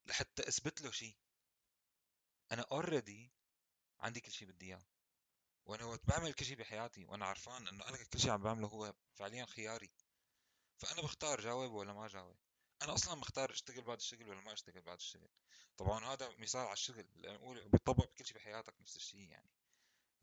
[0.06, 1.16] لحتى أثبت له شيء
[2.52, 3.32] أنا اوريدي
[4.00, 4.82] عندي كل شيء بدي إياه.
[5.64, 8.94] وأنا وقت بعمل كل شيء بحياتي وأنا عرفان إنه أنا كل شيء عم بعمله هو
[9.14, 9.90] فعليا خياري.
[10.76, 12.36] فأنا بختار جاوب ولا ما جاوب.
[12.82, 15.28] أنا أصلا مختار أشتغل بعد الشغل ولا ما أشتغل بعد الشغل.
[15.76, 19.50] طبعا هذا مثال على الشغل نقول بيطبق بكل شيء بحياتك نفس الشيء يعني.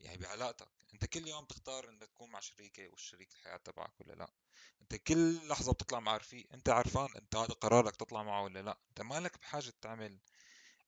[0.00, 0.68] يعني بعلاقتك.
[0.94, 4.30] أنت كل يوم بتختار إنك تكون مع شريكة والشريك الحياة تبعك ولا لا.
[4.82, 8.78] أنت كل لحظة بتطلع مع رفيق أنت عرفان أنت هذا قرارك تطلع معه ولا لا.
[8.88, 10.18] أنت مالك بحاجة تعمل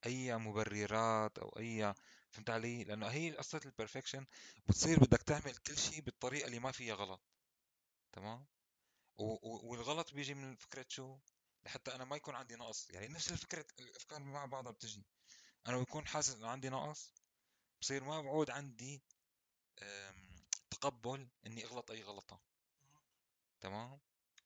[0.07, 1.95] أي مبررات أو أي
[2.31, 4.27] فهمت علي؟ لأنه هي قصة البرفكشن
[4.67, 7.21] بتصير بدك تعمل كل شيء بالطريقة اللي ما فيها غلط.
[8.13, 8.47] تمام؟
[9.19, 11.19] والغلط بيجي من فكرة شو؟
[11.65, 12.91] لحتى أنا ما يكون عندي نقص.
[12.91, 15.05] يعني نفس الفكرة الأفكار مع بعضها بتجي.
[15.67, 17.13] أنا بكون حاسس إنه عندي نقص
[17.83, 19.03] بصير ما بعود عندي
[20.71, 22.41] تقبل إني أغلط أي غلطة.
[23.61, 24.01] تمام؟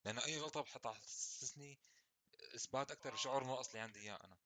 [0.05, 1.79] لأنه أي غلطة حتحسسني
[2.55, 4.39] إثبات أكثر شعور ناقص اللي عندي إياه أنا.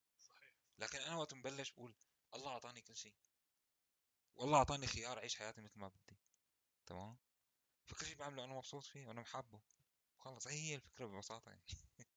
[0.79, 1.95] لكن أنا وقت مبلش بقول
[2.35, 3.15] الله أعطاني كل شيء.
[4.37, 6.19] والله أعطاني خيار أعيش حياتي مثل ما بدي.
[6.87, 7.19] تمام؟
[7.87, 9.61] فكل شيء بعمله أنا مبسوط فيه وأنا محبه.
[10.19, 11.65] خلص هي الفكرة ببساطة يعني.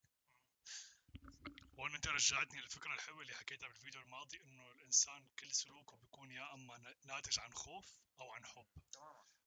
[1.84, 6.54] وأن أنت رجعتني للفكرة الحلوة اللي حكيتها بالفيديو الماضي إنه الإنسان كل سلوكه بيكون يا
[6.54, 7.86] أما ناتج عن خوف
[8.20, 8.68] أو عن حب.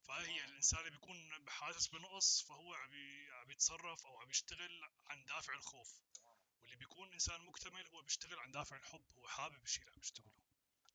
[0.02, 6.02] فهي الإنسان اللي بيكون حاسس بنقص فهو عم يتصرف أو عم يشتغل عن دافع الخوف.
[6.62, 10.42] واللي بيكون إنسان مكتمل هو بيشتغل عن دافع الحب هو حابب الشيء اللي عم يشتغله.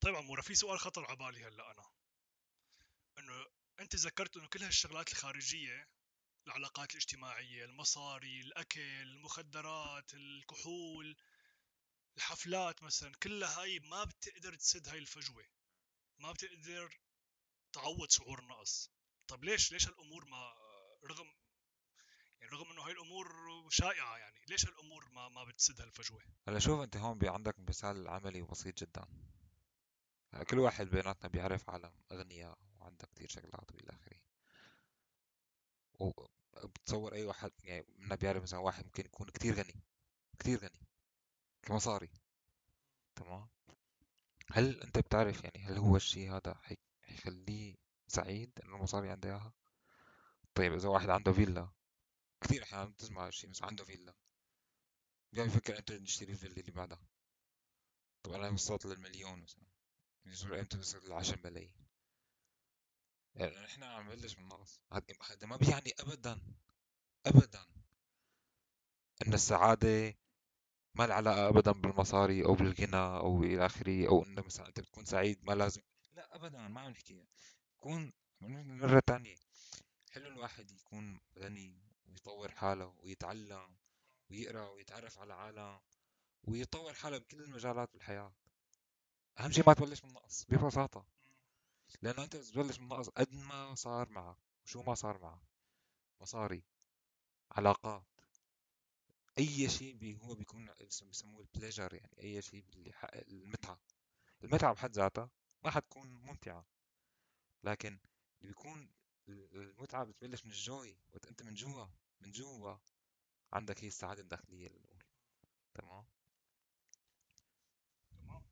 [0.01, 1.91] طيب عمورة في سؤال خطر على بالي هلأ أنا.
[3.17, 3.45] إنه
[3.79, 5.87] أنت ذكرت إنه كل هالشغلات الخارجية
[6.47, 11.17] العلاقات الاجتماعية المصاري الأكل المخدرات الكحول
[12.17, 15.45] الحفلات مثلا كلها هاي ما بتقدر تسد هاي الفجوة.
[16.19, 16.99] ما بتقدر
[17.73, 18.91] تعوض شعور النقص
[19.27, 20.53] طب ليش ليش هالأمور ما
[21.05, 21.25] رغم
[22.41, 23.27] يعني رغم إنه هاي الأمور
[23.69, 28.41] شائعة يعني ليش هالأمور ما ما بتسد هالفجوة؟ هلا شوف أنت هون عندك مثال عملي
[28.41, 29.05] بسيط جدا.
[30.49, 34.19] كل واحد بيناتنا بيعرف عالم أغنياء وعنده كثير شغلات وإلى آخره.
[36.63, 39.83] وبتصور أي واحد يعني منا بيعرف مثلا واحد ممكن يكون كثير غني
[40.39, 40.80] كثير غني.
[41.61, 42.09] كمصاري
[43.15, 43.49] تمام؟
[44.51, 46.61] هل أنت بتعرف يعني هل هو الشيء هذا
[47.01, 47.75] حيخليه
[48.07, 49.53] سعيد انه المصاري عنده اياها
[50.55, 51.71] طيب إذا واحد عنده فيلا
[52.41, 54.13] كثير أحيانا بتسمع هالشيء مثلا عنده فيلا.
[55.35, 57.03] قام يفكر إمتى نشتري الفيلا اللي بعدها.
[58.23, 59.65] طب أنا وصلت للمليون مثلا.
[60.25, 61.87] يصير إمتى بصير للعشر ملايين؟
[63.35, 66.41] يعني إحنا عم نبلش من النقص هذا ما بيعني ابدا.
[67.25, 67.65] ابدا.
[69.27, 70.17] إن السعادة
[70.95, 75.05] ما لها علاقه ابدا بالمصاري أو بالغنى أو إلى آخره أو انه مثلا أنت بتكون
[75.05, 75.81] سعيد ما لازم.
[76.13, 77.25] لا ابدا ما عم نحكي
[77.75, 79.35] يكون مرة تانية
[80.11, 83.75] حلو الواحد يكون غني ويطور حاله ويتعلم
[84.29, 85.79] ويقرأ ويتعرف على عالم
[86.43, 88.33] ويطور حاله بكل المجالات بالحياة
[89.39, 91.05] أهم شيء ما تبلش من النقص ببساطة.
[92.01, 95.41] لأنه أنت تبلش من النقص قد ما صار معك وشو ما صار معك
[96.21, 96.63] مصاري
[97.51, 98.10] علاقات.
[99.37, 103.79] أي شيء هو بيكون بيسموه البليجر يعني أي شيء اللي يحقق المتعة.
[104.43, 105.29] المتعة بحد ذاتها
[105.63, 106.65] ما حتكون ممتعة.
[107.63, 107.99] لكن
[108.41, 108.91] اللي بيكون
[109.27, 110.97] المتعة بتبلش من الجوي.
[111.11, 111.87] وقت أنت من جوا
[112.21, 112.77] من جوا
[113.53, 115.03] عندك هي السعادة الداخلية اللي نقول
[115.73, 116.05] تمام؟
[118.11, 118.43] تمام.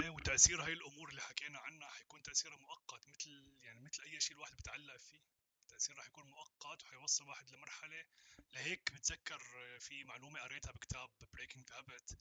[0.00, 4.36] إيه وتأثير هاي الأمور اللي حكينا عنها حيكون تأثيرها مؤقت مثل يعني مثل أي شيء
[4.36, 5.20] الواحد بتعلق فيه.
[5.74, 8.04] التأثير راح يكون مؤقت وحيوصل واحد لمرحلة
[8.54, 9.38] لهيك بتذكر
[9.80, 12.18] في معلومة قريتها بكتاب بريكنج هابت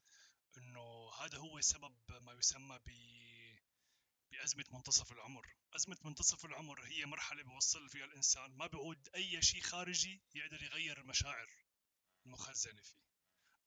[0.57, 2.89] إنه هذا هو سبب ما يسمى ب
[4.31, 5.55] بأزمة منتصف العمر.
[5.75, 10.99] أزمة منتصف العمر هي مرحلة بوصل فيها الإنسان ما بيعود أي شيء خارجي يقدر يغير
[10.99, 11.47] المشاعر
[12.25, 13.03] المخزنة فيه.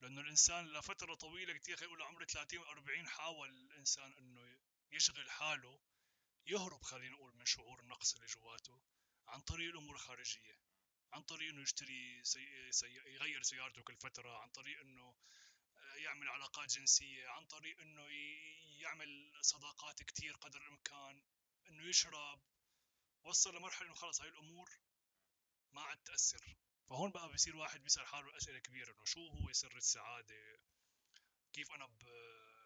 [0.01, 4.59] لأنه الإنسان لفترة طويلة كتير خلينا نقول عمر 30 و 40 حاول الإنسان إنه
[4.93, 5.81] يشغل حاله
[6.47, 8.81] يهرب خلينا نقول من شعور النقص اللي جواته.
[9.29, 10.59] عن طريق الأمور الخارجية
[11.13, 12.73] عن طريق إنه يشتري سي...
[12.73, 12.87] سي...
[12.95, 15.15] يغير سيارته كل فترة عن طريق إنه
[15.97, 18.07] يعمل علاقات جنسية عن طريق إنه
[18.81, 21.23] يعمل صداقات كتير قدر الإمكان
[21.69, 22.41] إنه يشرب.
[23.25, 24.71] وصل لمرحلة إنه خلص هاي الأمور
[25.73, 26.57] ما عاد تأثر.
[26.89, 30.61] فهون بقى بصير واحد بيسأل حاله أسئلة كبيرة إنه شو هو سر السعادة؟
[31.53, 31.87] كيف أنا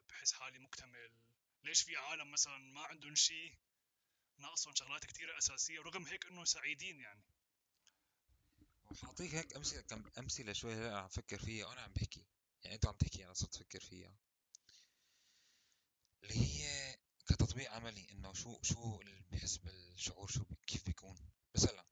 [0.08, 1.12] بحس حالي مكتمل؟
[1.64, 3.58] ليش في عالم مثلا ما عندهم شيء؟
[4.40, 5.80] ناقصهم شغلات كثيرة أساسية.
[5.80, 7.22] ورغم هيك إنه سعيدين يعني.
[9.02, 12.26] حاعطيك هيك أمثلة كم أمثلة شوي هلا عم فكر فيها وأنا عم بحكي.
[12.62, 14.14] يعني أنت عم تحكي أنا صرت أفكر فيها.
[16.22, 19.00] اللي هي كتطبيق عملي إنه شو شو
[19.32, 21.30] بحس بالشعور شو كيف بيكون.
[21.54, 21.84] مثلا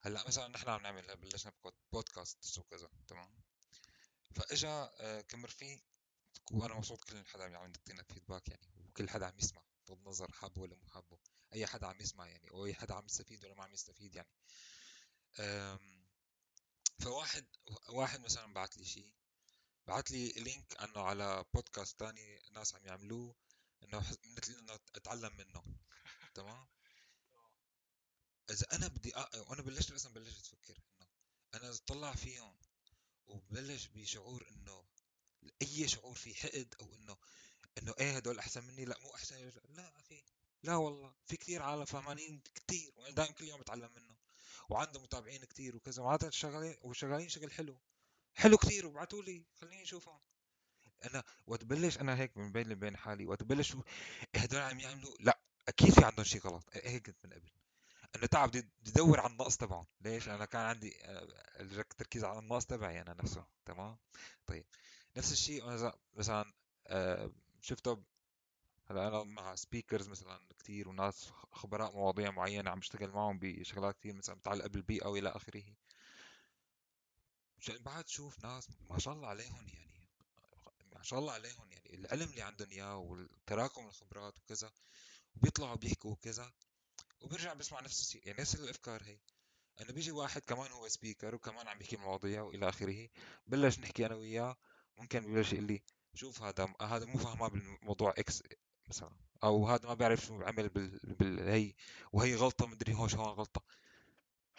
[0.00, 1.52] هلا مثلا نحن عم نعمل بلشنا
[1.92, 3.34] بودكاست وكذا تمام؟
[4.34, 5.80] فإجا آه، كم رفيق
[6.52, 10.62] وأنا مبسوط كل حدا عم يعطينا feedback يعني وكل حدا عم يسمع بغض النظر حابه
[10.62, 11.18] ولا مو حابه.
[11.54, 14.28] أي حدا عم يسمع يعني أو أي حدا عم يستفيد ولا ما عم يستفيد يعني.
[16.98, 17.46] فواحد
[17.88, 19.12] واحد مثلا بعث لي شيء
[19.86, 23.36] بعت لي link إنه على بودكاست تاني ناس عم يعملوه
[23.82, 25.64] إنه مثل إنه أتعلم منه.
[26.34, 26.66] تمام؟
[28.50, 29.40] إذا أنا بدي أ...
[29.40, 31.08] وأنا بلشت أصلا بلشت أفكر إنه
[31.54, 32.56] أنا اطلع فيهم
[33.26, 34.84] وبلش بشعور إنه
[35.62, 37.16] أي شعور في حقد أو إنه
[37.78, 40.22] إنه إيه هدول أحسن مني؟ لا مو أحسن لا في.
[40.64, 44.16] لا والله في كثير عالم فهمانين كثير وأنا دائما كل يوم بتعلم منه
[44.68, 47.78] وعنده متابعين كثير وكذا وعادة شغالين وشغالين شغل حلو
[48.34, 50.20] حلو كثير وابعتوا لي خليني أشوفهم.
[51.04, 53.76] أنا وقت بلش أنا هيك من بين بين حالي وقت بلش
[54.36, 57.50] هدول عم يعملوا لا أكيد في عندهم شيء غلط هيك كنت من قبل.
[58.16, 59.86] إنه تعب بدي ادور على النقص تبعهم.
[60.00, 60.96] ليش؟ أنا كان عندي
[61.60, 63.98] التركيز على النقص تبعي أنا نفسه تمام؟
[64.46, 64.64] طيب
[65.16, 65.64] نفس الشيء
[66.14, 66.52] مثلا
[66.86, 68.02] آه، شفته
[68.90, 74.14] هلا أنا مع سبيكرز مثلا كثير وناس خبراء مواضيع معينة عم بشتغل معهم بشغلات كثير
[74.14, 75.64] مثلا متعلقه بالبيئة وإلى آخره.
[77.68, 80.08] بعد تشوف ناس ما شاء الله عليهم يعني
[80.96, 84.72] ما شاء الله عليهم يعني العلم اللي عندهم إياه والتراكم الخبرات وكذا
[85.36, 86.52] وبيطلعوا بيحكوا وكذا
[87.20, 89.18] وبرجع بسمع نفس الشيء يعني نفس الأفكار هي.
[89.80, 93.08] انه بيجي واحد كمان هو speaker وكمان عم يحكي مواضيع وإلى آخره
[93.46, 94.56] بلش نحكي أنا وياه
[94.98, 95.82] ممكن ببلش يقول لي
[96.14, 98.42] شوف هذا هذا مو فاهمان بالموضوع X
[98.88, 99.10] مثلا.
[99.44, 100.98] أو هذا ما بيعرف شو عمل بال...
[101.04, 101.48] بال...
[101.48, 101.74] هي
[102.12, 103.62] وهي غلطة مدري هون هون غلطة.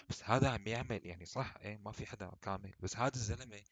[0.09, 2.73] بس هذا عم يعمل يعني صح إيه ما في حدا كامل.
[2.79, 3.63] بس هذا الزلمة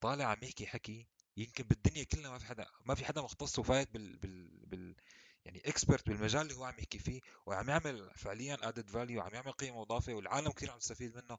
[0.00, 3.90] طالع عم يحكي حكي يمكن بالدنيا كلها ما في حدا ما في حدا مختص وفايت
[3.92, 4.96] بال بال, بال
[5.44, 9.52] يعني expert بالمجال اللي هو عم يحكي فيه وعم يعمل فعليا added value وعم يعمل
[9.52, 11.38] قيمة مضافة والعالم كثير عم تستفيد منه.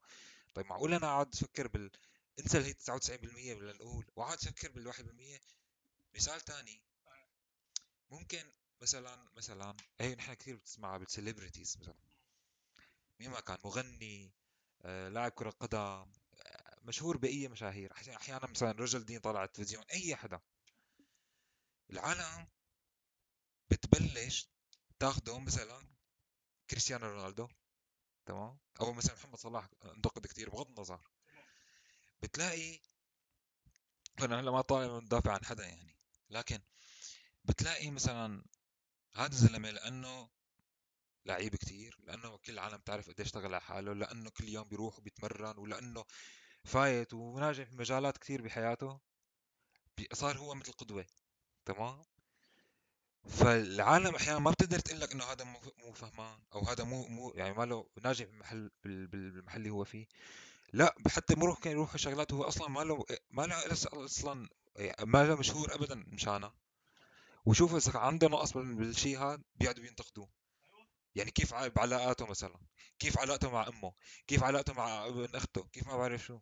[0.54, 1.92] طيب معقول أنا اقعد أفكر بال
[2.40, 4.98] انسى هي 99% بدنا نقول واقعد أفكر بال 1%
[6.16, 6.82] مثال ثاني
[8.10, 11.96] ممكن مثلا مثلا هي نحن كثير بتسمعها بال celebrities مثلا.
[13.20, 14.34] مين ما كان مغني
[14.82, 17.94] آه، لاعب كرة قدم آه، مشهور بأي مشاهير.
[17.94, 20.40] أحيانا مثلا رجل دين طالع على التلفزيون أي حدا.
[21.90, 22.48] العالم
[23.70, 24.50] بتبلش
[25.00, 25.88] تاخده مثلا
[26.70, 27.48] كريستيانو رونالدو
[28.26, 31.02] تمام؟ أو مثلا محمد صلاح انتقد كثير بغض النظر.
[32.22, 32.80] بتلاقي
[34.22, 35.96] أنا هلأ ما طالع مدافع عن حدا يعني.
[36.30, 36.60] لكن
[37.48, 38.44] بتلاقي مثلا
[39.16, 40.30] هذا الزلمة لأنه
[41.26, 45.58] لعيب كتير لأنه كل العالم تعرف قد يشتغل على حاله لأنه كل يوم بيروح وبيتمرن
[45.58, 46.06] ولأنه
[46.64, 49.00] فايت وناجح في مجالات كثير بحياته
[50.14, 51.06] صار هو مثل قدوة
[51.66, 52.04] تمام؟
[53.28, 57.54] فالعالم أحيانا ما بتقدر تقول لك إنه هذا مو فهمان أو هذا مو مو يعني
[57.54, 60.08] ما له ناجح بالمحل بالمحل اللي هو فيه.
[60.74, 63.72] لا حتى ممكن يروح شغلات هو أصلا ما له ما له
[64.06, 64.50] أصلا
[65.02, 66.54] ما له مشهور ابدا مشانها
[67.48, 70.30] وشوف إذا عنده نقص بالشيء هذا بيقعدوا بينتقدوه.
[71.16, 72.60] يعني كيف بعلاقاته مثلا؟
[73.00, 73.94] كيف علاقته مع أمه؟
[74.28, 76.40] كيف علاقته مع ابن أخته؟ كيف ما بعرف شو.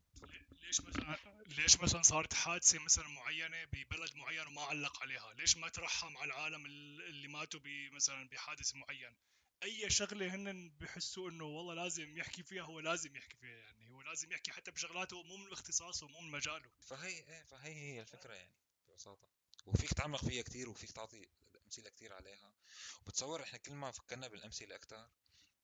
[0.51, 5.69] ليش مثلا ليش مثلا صارت حادثة مثلا معينة ببلد معين وما علق عليها؟ ليش ما
[5.69, 7.59] ترحم على العالم اللي ماتوا
[7.91, 9.15] مثلا بحادث معين؟
[9.63, 13.89] أي شغلة هن بحسوا إنه والله لازم يحكي فيها هو لازم يحكي فيها يعني.
[13.89, 16.71] هو لازم يحكي حتى بشغلاته مو من اختصاصه مو من مجاله.
[16.81, 18.53] فهي إيه فهي هي الفكرة يعني
[18.87, 19.34] ببساطة.
[19.65, 21.29] وفيك تعمق فيها كثير وفيك تعطي
[21.65, 22.53] أمثلة كثير عليها.
[23.01, 25.09] وبتصور إحنا كل ما فكرنا بالأمثلة أكثر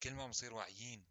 [0.03, 1.05] كل ما بنصير واعيين.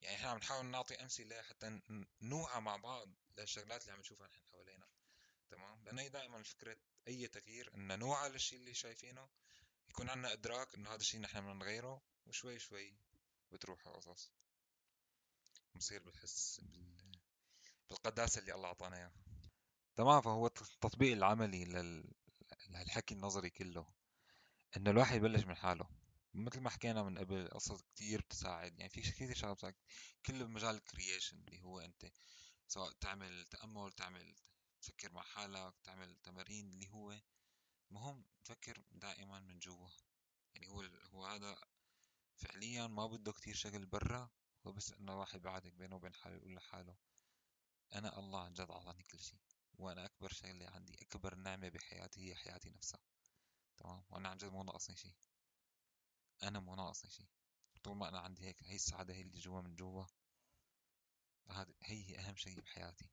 [0.00, 1.80] يعني إحنا عم نحاول نعطي أمثلة حتى
[2.22, 4.88] نوعى مع بعض للشغلات اللي عم نشوفها نحن حوالينا.
[5.50, 6.76] تمام؟ لأنه هي دائما فكرة
[7.08, 9.28] أي تغيير ان نوعى للشيء اللي شايفينه
[9.88, 12.94] يكون عندنا إدراك إنه هذا الشيء نحن بدنا نغيره وشوي شوي
[13.52, 14.30] بتروح القصص.
[15.74, 16.60] بنصير بنحس
[17.88, 19.27] بالقداسة اللي الله أعطانا إياها.
[19.98, 22.04] تمام فهو التطبيق العملي لل...
[22.68, 23.86] للحكي النظري كله
[24.76, 25.88] إنه الواحد يبلش من حاله.
[26.34, 29.74] مثل ما حكينا من قبل قصص كتير بتساعد يعني في كثير شغلات بتساعد.
[30.26, 32.10] كله بمجال الكرييشن اللي هو أنت
[32.68, 34.34] سواء تعمل تأمل تعمل
[34.82, 37.20] تفكر مع حالك تعمل تمارين اللي هو
[37.90, 39.88] مهم تفكر دائما من جوا.
[40.54, 41.58] يعني هو هو هذا
[42.36, 44.30] فعليا ما بده كتير شغل برا
[44.66, 46.96] هو بس إنه واحد بعدك بينه وبين حاله يقول لحاله
[47.94, 49.38] أنا الله عن جد أعطاني كل شيء
[49.78, 53.00] وأنا أكبر شغله عندي أكبر نعمة بحياتي هي حياتي نفسها.
[53.76, 55.14] تمام؟ وأنا عن جد مو ناقصني شيء.
[56.42, 57.26] أنا مو ناقصني شيء.
[57.82, 60.04] طول ما أنا عندي هيك هي السعادة هي اللي جوا من جوا.
[61.50, 63.10] هذه هي أهم شيء بحياتي.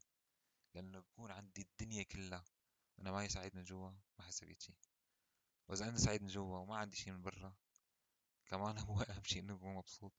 [0.73, 2.45] لأنه بكون عندي الدنيا كلها.
[2.97, 4.75] وأنا ما سعيد من جوا ما حسويت شيء.
[5.67, 7.55] وإذا أنا سعيد من جوا وما عندي شيء من برا
[8.45, 10.13] كمان هو أهم شيء إنه أكون مبسوط.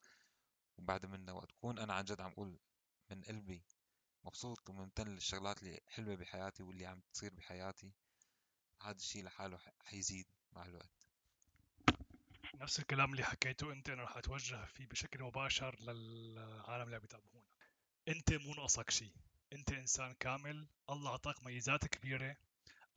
[0.79, 2.59] وبعد منه وقت أكون أنا عن جد عم أقول
[3.11, 3.65] من قلبي
[4.27, 7.93] مبسوط وممتن للشغلات اللي حلوة بحياتي واللي عم تصير بحياتي.
[8.83, 11.09] هذا الشيء لحاله حيزيد مع الوقت.
[12.55, 17.47] نفس الكلام اللي حكيته انت أنا رح اتوجه فيه بشكل مباشر للعالم اللي عم يتابعونا.
[18.09, 19.13] انت مو ناقصك شيء
[19.53, 20.69] انت انسان كامل.
[20.91, 22.37] الله اعطاك ميزات كبيرة.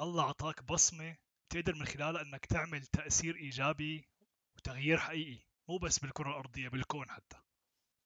[0.01, 1.17] الله اعطاك بصمة
[1.49, 4.07] تقدر من خلالها انك تعمل تأثير إيجابي
[4.55, 5.39] وتغيير حقيقي.
[5.67, 7.37] مو بس بالكرة الأرضية بالكون حتى.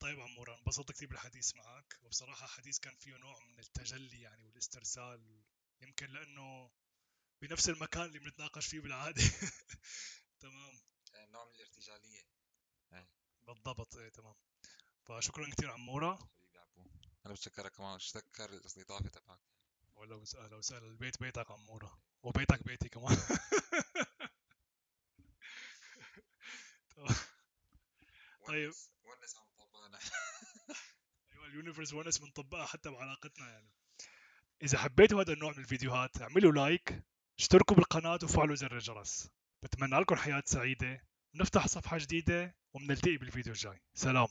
[0.03, 5.43] طيب عمورة انبسطت كثير بالحديث معك وبصراحة حديث كان فيه نوع من التجلي يعني والاسترسال
[5.81, 6.71] يمكن لأنه
[7.41, 9.21] بنفس المكان اللي بنتناقش فيه بالعادة.
[10.41, 10.79] تمام.
[11.13, 12.23] يعني نوع من الارتجالية.
[12.93, 13.09] إيه.
[13.41, 14.35] بالضبط إيه تمام.
[15.05, 16.15] فشكرا كثير عمورة.
[16.15, 16.85] حبيبي عبو
[17.25, 19.39] أنا بتشكرك كمان بتشكر الاستضافة تبعك.
[19.95, 22.01] ولا وسهلا وسهلا البيت بيتك عمورة.
[22.23, 23.17] وبيتك بيتي كمان.
[28.47, 29.99] طيب once عم طبقنا
[31.31, 33.69] أيوه ال universe once بنطبقها حتى بعلاقتنا يعني.
[34.63, 37.03] إذا حبيتوا هذا النوع من الفيديوهات اعملوا لايك
[37.39, 39.29] اشتركوا بالقناة وفعلوا زر الجرس.
[39.63, 41.03] بتمنى لكم حياة سعيدة
[41.35, 43.81] ونفتح صفحة جديدة وبنلتقي بالفيديو الجاي.
[43.93, 44.27] سلام.